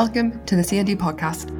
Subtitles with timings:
[0.00, 1.50] Welcome to the CND podcast.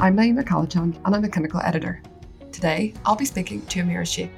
[0.00, 2.02] I'm Naima Kalachan and I'm a clinical editor.
[2.50, 4.32] Today, I'll be speaking to Amira Sheikh.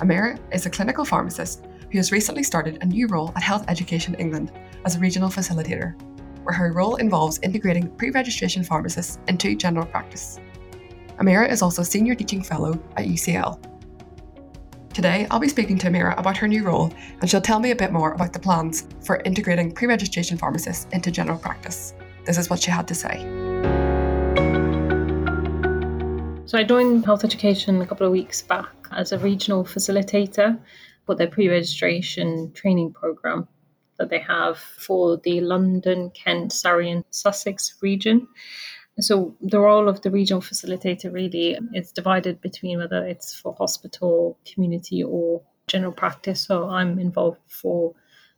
[0.00, 4.14] Amira is a clinical pharmacist who has recently started a new role at Health Education
[4.16, 4.52] England
[4.84, 5.98] as a regional facilitator,
[6.42, 10.38] where her role involves integrating pre registration pharmacists into general practice.
[11.18, 13.58] Amira is also a Senior Teaching Fellow at UCL
[14.96, 16.90] Today, I'll be speaking to Amira about her new role,
[17.20, 20.86] and she'll tell me a bit more about the plans for integrating pre registration pharmacists
[20.90, 21.92] into general practice.
[22.24, 23.18] This is what she had to say.
[26.46, 30.58] So, I joined Health Education a couple of weeks back as a regional facilitator
[31.04, 33.46] for their pre registration training programme
[33.98, 38.26] that they have for the London, Kent, Surrey, and Sussex region.
[38.98, 44.38] So the role of the regional facilitator really is divided between whether it's for hospital,
[44.50, 46.40] community, or general practice.
[46.40, 47.94] So I'm involved for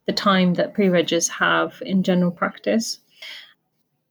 [0.07, 2.99] the time that pre-regs have in general practice.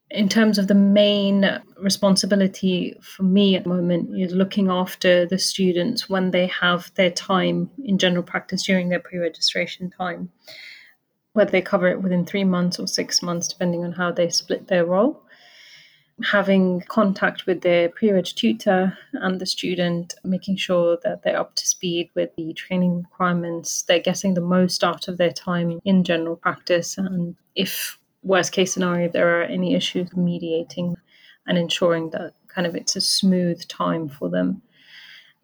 [0.09, 5.37] In terms of the main responsibility for me at the moment is looking after the
[5.37, 10.29] students when they have their time in general practice during their pre-registration time,
[11.33, 14.67] whether they cover it within three months or six months, depending on how they split
[14.69, 15.26] their role
[16.23, 21.67] having contact with the pre-reg tutor and the student, making sure that they're up to
[21.67, 26.35] speed with the training requirements, they're getting the most out of their time in general
[26.35, 30.95] practice, and if worst case scenario, there are any issues, mediating
[31.45, 34.61] and ensuring that kind of it's a smooth time for them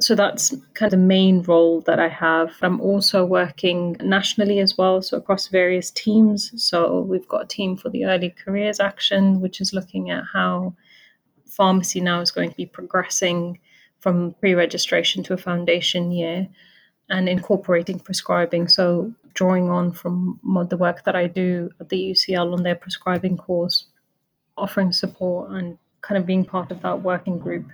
[0.01, 2.51] so that's kind of the main role that I have.
[2.61, 6.51] I'm also working nationally as well, so across various teams.
[6.61, 10.75] So we've got a team for the Early Careers Action, which is looking at how
[11.45, 13.59] pharmacy now is going to be progressing
[13.99, 16.47] from pre registration to a foundation year
[17.09, 18.67] and incorporating prescribing.
[18.67, 23.37] So drawing on from the work that I do at the UCL on their prescribing
[23.37, 23.85] course,
[24.57, 27.65] offering support and kind of being part of that working group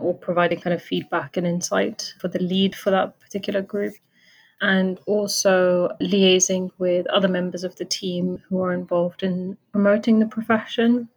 [0.00, 3.94] or providing kind of feedback and insight for the lead for that particular group.
[4.60, 10.26] And also liaising with other members of the team who are involved in promoting the
[10.26, 11.08] profession.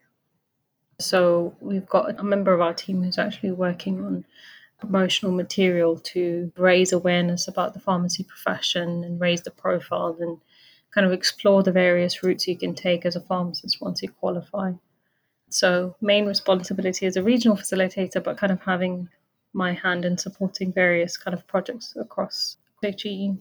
[0.99, 4.25] So we've got a member of our team who's actually working on
[4.79, 10.37] promotional material to raise awareness about the pharmacy profession and raise the profile and
[10.93, 14.71] kind of explore the various routes you can take as a pharmacist once you qualify.
[15.49, 19.09] So, main responsibility as a regional facilitator, but kind of having
[19.53, 23.35] my hand in supporting various kind of projects across HEE.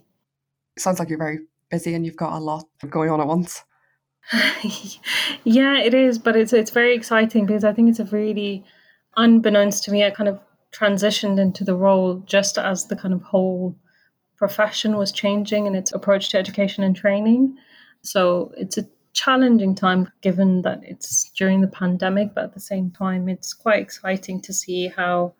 [0.78, 1.40] Sounds like you're very
[1.70, 3.64] busy and you've got a lot going on at once.
[5.44, 8.64] yeah, it is, but it's it's very exciting because I think it's a really
[9.16, 10.40] unbeknownst to me, I kind of
[10.72, 13.76] transitioned into the role just as the kind of whole
[14.36, 17.56] profession was changing in its approach to education and training.
[18.02, 22.90] So it's a challenging time given that it's during the pandemic, but at the same
[22.90, 25.32] time, it's quite exciting to see how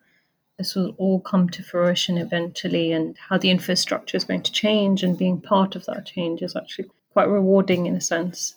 [0.57, 5.03] this will all come to fruition eventually and how the infrastructure is going to change
[5.03, 8.55] and being part of that change is actually quite rewarding in a sense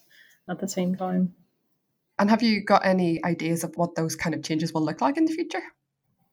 [0.49, 1.35] at the same time.
[2.19, 5.19] And have you got any ideas of what those kind of changes will look like
[5.19, 5.63] in the future?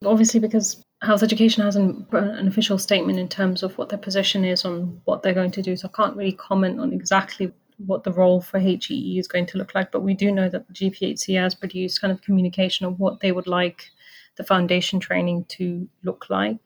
[0.06, 4.64] Obviously, because health education hasn't an official statement in terms of what their position is
[4.64, 8.12] on what they're going to do, so I can't really comment on exactly what the
[8.12, 11.40] role for HEE is going to look like, but we do know that the GPHC
[11.40, 13.92] has produced kind of communication of what they would like
[14.36, 16.58] the foundation training to look like.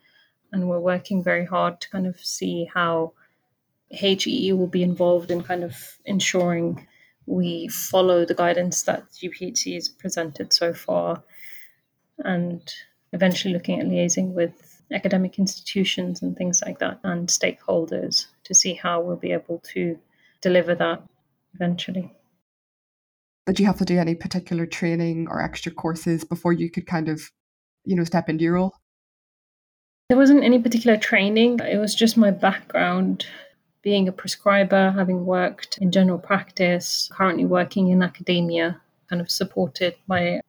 [0.52, 3.14] And we're working very hard to kind of see how
[3.90, 6.88] HEE will be involved in kind of ensuring
[7.26, 11.24] we follow the guidance that GPHC has presented so far
[12.20, 12.62] and
[13.14, 18.74] eventually looking at liaising with academic institutions and things like that and stakeholders to see
[18.74, 19.98] how we'll be able to
[20.42, 21.04] deliver that
[21.56, 22.12] eventually.
[23.48, 27.10] Did you have to do any particular training or extra courses before you could kind
[27.10, 27.22] of,
[27.86, 28.74] you know, step into your role?
[30.10, 31.60] There wasn't any particular training.
[31.60, 33.26] It was just my background
[33.82, 38.80] being a prescriber, having worked in general practice, currently working in academia,
[39.10, 40.40] kind of supported my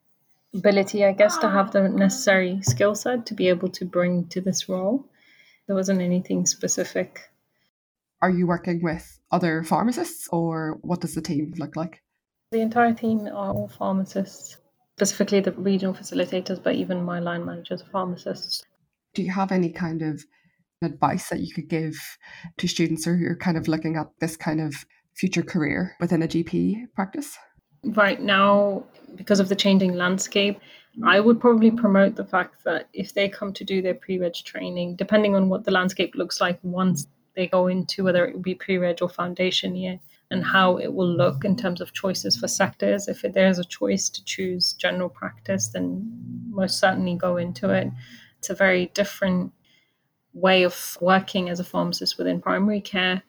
[0.54, 4.40] ability, I guess, to have the necessary skill set to be able to bring to
[4.40, 5.06] this role.
[5.66, 7.31] There wasn't anything specific
[8.22, 12.00] are you working with other pharmacists or what does the team look like?
[12.52, 14.58] The entire team are all pharmacists,
[14.96, 18.62] specifically the regional facilitators, but even my line managers are pharmacists.
[19.14, 20.24] Do you have any kind of
[20.82, 21.96] advice that you could give
[22.58, 24.74] to students who are kind of looking at this kind of
[25.14, 27.36] future career within a GP practice?
[27.84, 28.84] Right now,
[29.16, 30.60] because of the changing landscape,
[31.04, 34.34] I would probably promote the fact that if they come to do their pre reg
[34.34, 38.42] training, depending on what the landscape looks like once they go into, whether it will
[38.42, 39.98] be pre reg or foundation year,
[40.30, 43.08] and how it will look in terms of choices for sectors.
[43.08, 46.10] If there's a choice to choose general practice, then
[46.48, 47.88] most certainly go into it.
[48.38, 49.52] It's a very different
[50.32, 53.22] way of working as a pharmacist within primary care.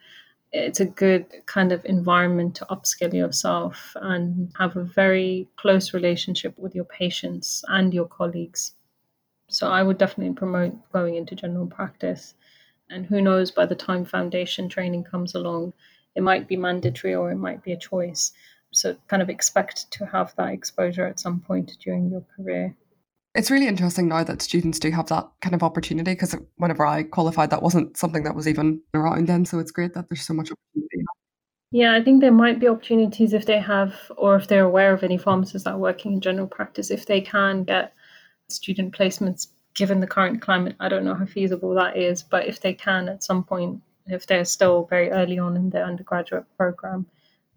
[0.51, 6.57] It's a good kind of environment to upskill yourself and have a very close relationship
[6.57, 8.73] with your patients and your colleagues.
[9.49, 12.35] So I would definitely promote going into general practice.
[12.93, 15.73] And who knows, by the time foundation training comes along,
[16.15, 18.31] it might be mandatory or it might be a choice.
[18.71, 22.75] So kind of expect to have that exposure at some point during your career.
[23.35, 27.01] It's really interesting now that students do have that kind of opportunity because whenever I
[27.01, 29.45] qualified, that wasn't something that was even around then.
[29.45, 31.03] So it's great that there's so much opportunity.
[31.71, 35.03] Yeah, I think there might be opportunities if they have, or if they're aware of
[35.03, 37.93] any pharmacists that are working in general practice, if they can get
[38.49, 40.75] student placements given the current climate.
[40.79, 44.27] I don't know how feasible that is, but if they can at some point, if
[44.27, 47.05] they're still very early on in their undergraduate program,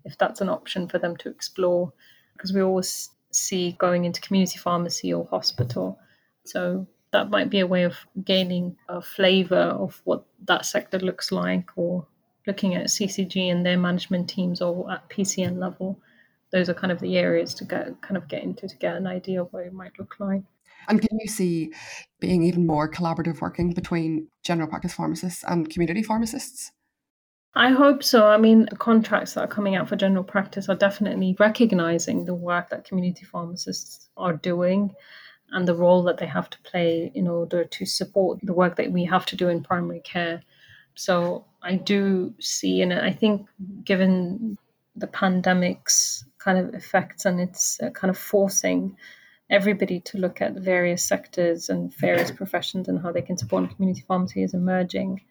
[0.04, 1.92] if that's an option for them to explore,
[2.32, 5.98] because we always see going into community pharmacy or hospital.
[6.44, 11.32] So that might be a way of gaining a flavor of what that sector looks
[11.32, 12.06] like or
[12.46, 16.00] looking at CCG and their management teams or at PCN level.
[16.52, 19.06] Those are kind of the areas to get kind of get into to get an
[19.06, 20.42] idea of what it might look like.
[20.88, 21.72] And can you see
[22.20, 26.72] being even more collaborative working between general practice pharmacists and community pharmacists?
[27.54, 28.28] I hope so.
[28.28, 32.34] I mean, the contracts that are coming out for general practice are definitely recognizing the
[32.34, 34.94] work that community pharmacists are doing
[35.52, 38.92] and the role that they have to play in order to support the work that
[38.92, 40.42] we have to do in primary care.
[40.96, 43.46] So I do see, and I think
[43.84, 44.58] given
[44.94, 48.96] the pandemic's kind of effects and it's uh, kind of forcing
[49.50, 53.76] everybody to look at various sectors and various professions and how they can support And
[53.76, 55.22] community pharmacy is emerging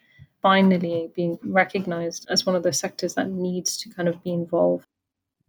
[0.42, 4.86] finally being recognized as one of the sectors that needs to kind of be involved.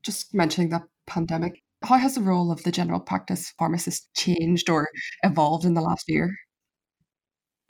[0.03, 4.89] Just mentioning that pandemic, how has the role of the general practice pharmacist changed or
[5.23, 6.35] evolved in the last year?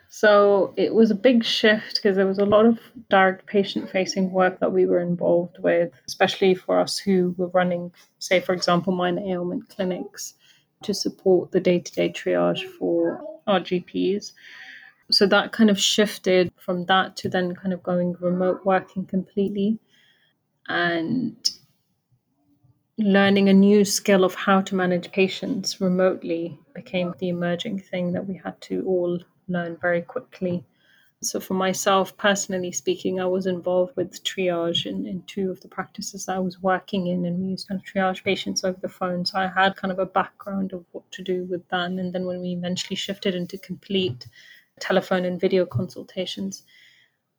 [0.09, 2.79] So it was a big shift because there was a lot of
[3.09, 7.91] direct patient facing work that we were involved with, especially for us who were running,
[8.19, 10.35] say, for example, minor ailment clinics
[10.83, 14.33] to support the day to day triage for our GPs
[15.09, 19.79] so that kind of shifted from that to then kind of going remote working completely
[20.67, 21.49] and
[22.97, 28.27] learning a new skill of how to manage patients remotely became the emerging thing that
[28.27, 30.65] we had to all learn very quickly
[31.21, 35.67] so for myself personally speaking i was involved with triage in, in two of the
[35.67, 39.39] practices i was working in and we used to triage patients over the phone so
[39.39, 42.39] i had kind of a background of what to do with that and then when
[42.39, 44.27] we eventually shifted into complete
[44.79, 46.63] telephone and video consultations,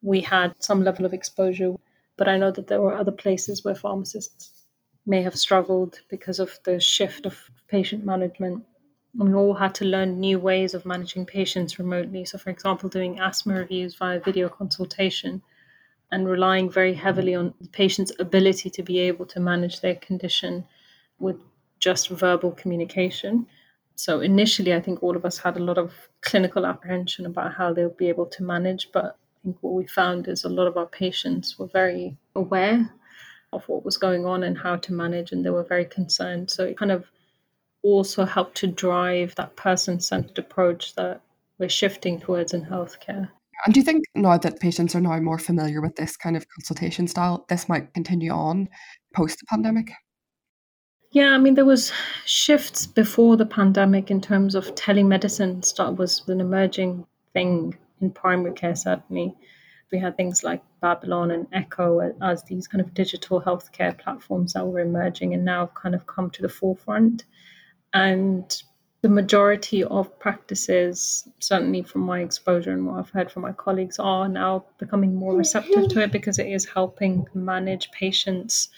[0.03, 1.75] we had some level of exposure.
[2.17, 4.67] But I know that there were other places where pharmacists
[5.07, 7.39] may have struggled because of the shift of
[7.69, 8.65] patient management.
[9.19, 12.25] We all had to learn new ways of managing patients remotely.
[12.25, 15.43] So, for example, doing asthma reviews via video consultation
[16.13, 20.65] and relying very heavily on the patient's ability to be able to manage their condition
[21.19, 21.37] with
[21.81, 23.49] just verbal communication.
[23.97, 27.73] So initially, I think all of us had a lot of clinical apprehension about how
[27.73, 28.91] they'll be able to manage.
[28.93, 32.89] But I think what we found is a lot of our patients were very aware
[33.53, 36.51] of what was going on and how to manage, and they were very concerned.
[36.51, 37.11] So it kind of
[37.83, 41.21] also help to drive that person centered approach that
[41.59, 43.29] we're shifting towards in healthcare.
[43.65, 46.47] And do you think now that patients are now more familiar with this kind of
[46.49, 48.69] consultation style, this might continue on
[49.15, 49.91] post the pandemic?
[51.11, 51.91] Yeah, I mean, there was
[52.27, 55.65] shifts before the pandemic in terms of telemedicine.
[55.65, 58.77] Start was an emerging thing in primary care.
[58.77, 59.35] Certainly,
[59.91, 64.67] we had things like Babylon and Echo as these kind of digital healthcare platforms that
[64.67, 67.25] were emerging and now kind of come to the forefront.
[67.95, 68.63] And
[69.01, 73.99] the majority of practices, certainly from my exposure and what I've heard from my colleagues,
[73.99, 78.71] are now becoming more receptive to it because it is helping manage patients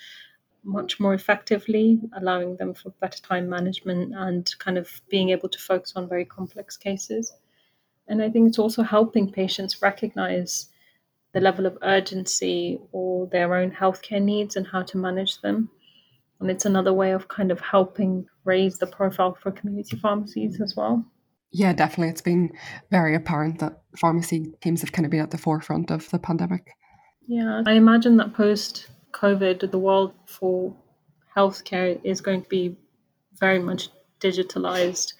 [0.62, 5.58] much more effectively, allowing them for better time management and kind of being able to
[5.58, 7.32] focus on very complex cases.
[8.08, 10.68] And I think it's also helping patients recognize
[11.32, 15.70] the level of urgency or their own healthcare needs and how to manage them.
[16.40, 20.74] And it's another way of kind of helping raise the profile for community pharmacies as
[20.76, 21.04] well.
[21.52, 22.10] Yeah, definitely.
[22.10, 22.50] It's been
[22.90, 26.70] very apparent that pharmacy teams have kind of been at the forefront of the pandemic.
[27.26, 30.74] Yeah, I imagine that post COVID, the world for
[31.36, 32.76] healthcare is going to be
[33.38, 33.88] very much
[34.20, 35.14] digitalized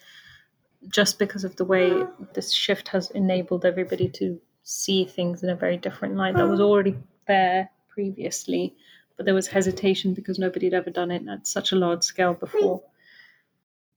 [0.87, 5.55] just because of the way this shift has enabled everybody to see things in a
[5.55, 6.95] very different light that was already
[7.27, 8.75] there previously,
[9.17, 12.33] but there was hesitation because nobody had ever done it at such a large scale
[12.33, 12.81] before.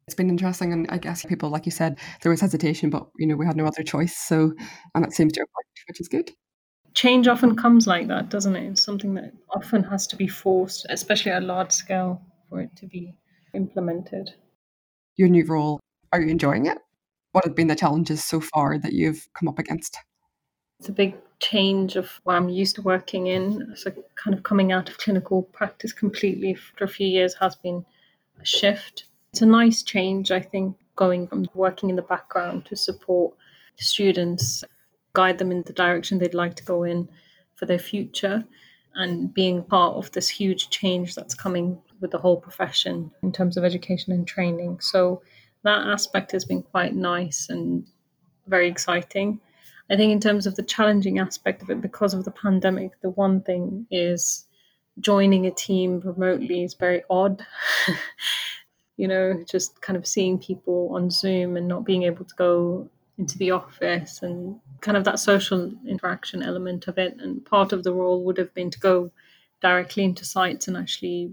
[0.06, 3.26] It's been interesting, and I guess people, like you said, there was hesitation, but you
[3.26, 4.16] know we had no other choice.
[4.16, 4.52] So,
[4.94, 6.30] and it seems to have worked, which is good.
[6.92, 8.68] Change often comes like that, doesn't it?
[8.70, 12.76] It's something that often has to be forced, especially at a large scale, for it
[12.76, 13.14] to be
[13.54, 14.30] implemented.
[15.16, 15.80] Your new role,
[16.12, 16.78] are you enjoying it?
[17.32, 19.96] What have been the challenges so far that you've come up against?
[20.78, 21.16] It's a big
[21.50, 23.74] change of what I'm used to working in.
[23.76, 27.84] So, kind of coming out of clinical practice completely after a few years has been
[28.40, 29.04] a shift.
[29.32, 33.34] It's a nice change, I think, going from working in the background to support
[33.76, 34.64] students,
[35.12, 37.08] guide them in the direction they'd like to go in
[37.56, 38.44] for their future,
[38.94, 43.56] and being part of this huge change that's coming with the whole profession in terms
[43.56, 44.78] of education and training.
[44.80, 45.22] So,
[45.62, 47.86] that aspect has been quite nice and
[48.46, 49.40] very exciting.
[49.90, 53.10] I think in terms of the challenging aspect of it, because of the pandemic, the
[53.10, 54.46] one thing is
[55.00, 57.44] joining a team remotely is very odd.
[58.96, 62.88] you know, just kind of seeing people on Zoom and not being able to go
[63.18, 67.16] into the office and kind of that social interaction element of it.
[67.20, 69.10] And part of the role would have been to go
[69.60, 71.32] directly into sites and actually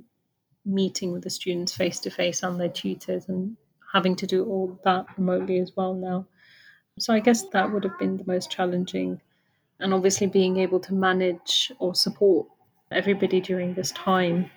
[0.65, 3.57] meeting with the students face to face and their tutors and
[3.91, 6.25] having to do all that remotely as well now.
[7.01, 9.19] So I guess that would have been the most challenging.
[9.79, 12.47] And obviously, being able to manage or support
[12.91, 14.51] everybody during this time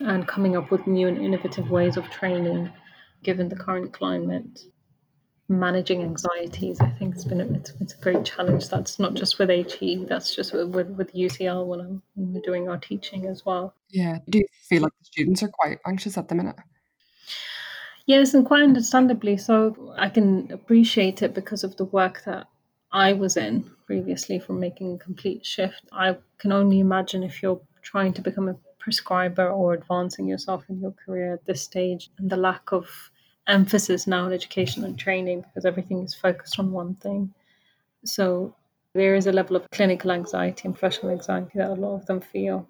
[0.00, 2.68] and coming up with new and innovative ways of training
[3.22, 4.64] given the current climate.
[5.48, 8.68] Managing anxieties, I think, has been a, it's, it's a great challenge.
[8.68, 12.40] That's not just with HE, that's just with, with, with UCL when, I'm, when we're
[12.40, 13.74] doing our teaching as well.
[13.90, 14.18] Yeah.
[14.28, 16.56] Do you feel like the students are quite anxious at the minute?
[18.06, 19.94] Yes, and quite understandably so.
[19.96, 22.46] I can appreciate it because of the work that
[22.92, 25.82] I was in previously from making a complete shift.
[25.92, 30.80] I can only imagine if you're trying to become a prescriber or advancing yourself in
[30.80, 32.88] your career at this stage and the lack of
[33.46, 37.32] emphasis now in education and training because everything is focused on one thing.
[38.04, 38.54] So
[38.94, 42.20] there is a level of clinical anxiety and professional anxiety that a lot of them
[42.20, 42.68] feel.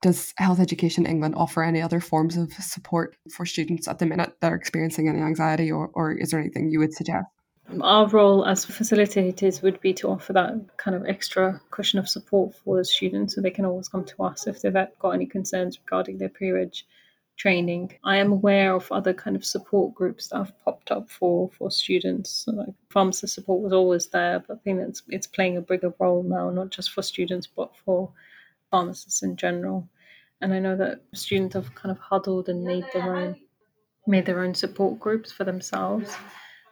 [0.00, 4.32] Does Health Education England offer any other forms of support for students at the minute
[4.40, 7.26] that are experiencing any anxiety, or, or is there anything you would suggest?
[7.68, 12.08] Um, our role as facilitators would be to offer that kind of extra cushion of
[12.08, 15.26] support for the students so they can always come to us if they've got any
[15.26, 16.74] concerns regarding their pre-reg
[17.36, 17.92] training.
[18.04, 21.70] I am aware of other kind of support groups that have popped up for for
[21.70, 22.30] students.
[22.30, 25.92] So like pharmacist support was always there, but I think it's it's playing a bigger
[25.98, 28.10] role now, not just for students but for
[28.70, 29.88] pharmacists in general.
[30.40, 33.36] And I know that students have kind of huddled and made their own
[34.06, 36.16] made their own support groups for themselves.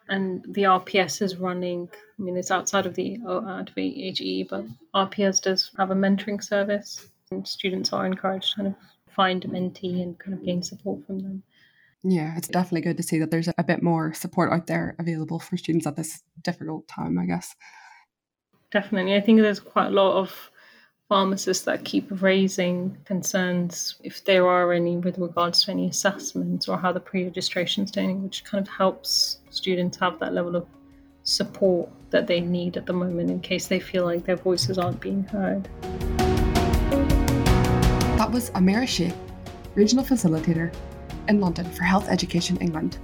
[0.09, 1.89] And the RPS is running.
[2.19, 5.95] I mean, it's outside of the oh, uh, out HE, but RPS does have a
[5.95, 8.75] mentoring service, and students are encouraged to kind of
[9.09, 11.43] find a mentee and kind of gain support from them.
[12.05, 15.41] Yeah, it's definitely good to see that there's a bit more support out there available
[15.41, 17.57] for students at this difficult time, I guess.
[18.71, 19.17] Definitely.
[19.17, 20.51] I think there's quite a lot of
[21.09, 26.77] pharmacists that keep raising concerns, if there are any, with regards to any assessments or
[26.77, 30.67] how the pre registration is doing, which kind of helps students have that level of
[31.23, 35.01] support that they need at the moment in case they feel like their voices aren't
[35.01, 35.69] being heard.
[38.19, 39.15] That was Amira Sheikh,
[39.75, 40.75] Regional Facilitator
[41.29, 42.99] in London for Health Education England,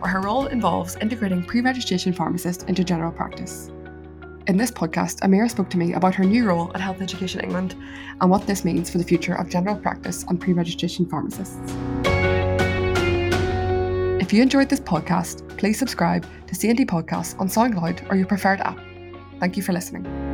[0.00, 3.70] where her role involves integrating pre registration pharmacists into general practice.
[4.46, 7.74] In this podcast, Amira spoke to me about her new role at Health Education England
[8.20, 11.74] and what this means for the future of general practice and pre registration pharmacists.
[14.22, 18.60] If you enjoyed this podcast, please subscribe to CND Podcasts on SoundCloud or your preferred
[18.60, 18.78] app.
[19.40, 20.25] Thank you for listening.